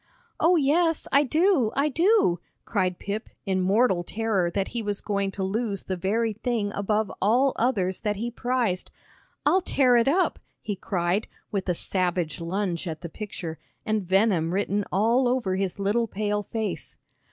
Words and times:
"Oh, 0.39 0.55
yes, 0.55 1.07
I 1.11 1.21
do, 1.21 1.71
I 1.75 1.87
do," 1.87 2.39
cried 2.65 2.97
Pip, 2.97 3.29
in 3.45 3.61
mortal 3.61 4.03
terror 4.03 4.49
that 4.49 4.69
he 4.69 4.81
was 4.81 4.99
going 4.99 5.29
to 5.33 5.43
lose 5.43 5.83
the 5.83 5.95
very 5.95 6.33
thing 6.33 6.71
above 6.73 7.11
all 7.21 7.53
others 7.55 8.01
that 8.01 8.15
he 8.15 8.31
prized. 8.31 8.89
"I'll 9.45 9.61
tear 9.61 9.95
it 9.97 10.07
up," 10.07 10.39
he 10.59 10.75
cried, 10.75 11.27
with 11.51 11.69
a 11.69 11.75
savage 11.75 12.41
lunge 12.41 12.87
at 12.87 13.01
the 13.01 13.09
picture, 13.09 13.59
and 13.85 14.01
venom 14.01 14.55
written 14.55 14.85
all 14.91 15.27
over 15.27 15.55
his 15.55 15.77
little 15.77 16.07
pale 16.07 16.41
face. 16.41 16.97